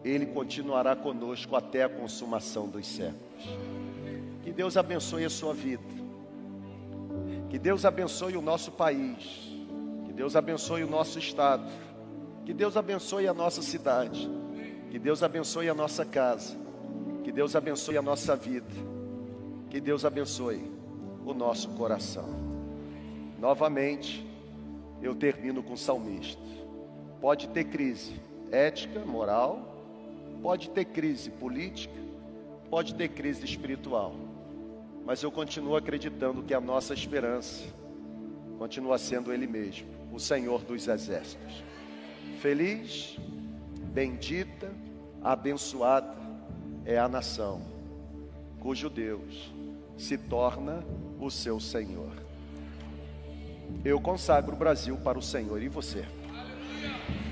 [0.05, 3.59] ele continuará conosco até a consumação dos séculos.
[4.45, 5.83] Que Deus abençoe a sua vida.
[7.51, 9.51] Que Deus abençoe o nosso país.
[10.07, 11.69] Que Deus abençoe o nosso estado.
[12.47, 14.38] Que Deus abençoe a nossa cidade.
[14.91, 16.57] Que Deus abençoe a nossa casa.
[17.25, 18.67] Que Deus abençoe a nossa vida.
[19.71, 20.71] Que Deus abençoe
[21.25, 22.29] o nosso coração.
[23.39, 24.27] Novamente,
[25.03, 26.43] eu termino com o salmista.
[27.21, 28.15] Pode ter crise
[28.51, 29.79] ética, moral,
[30.43, 31.95] Pode ter crise política,
[32.71, 34.15] pode ter crise espiritual,
[35.05, 37.65] mas eu continuo acreditando que a nossa esperança
[38.57, 41.65] continua sendo Ele mesmo, o Senhor dos Exércitos.
[42.41, 43.19] Feliz,
[43.99, 44.73] bendita,
[45.25, 46.15] abençoada
[46.85, 47.61] é a nação
[48.61, 49.53] cujo Deus
[49.97, 50.85] se torna
[51.19, 52.13] o seu Senhor.
[53.85, 56.07] Eu consagro o Brasil para o Senhor e você.
[56.33, 57.28] Aleluia.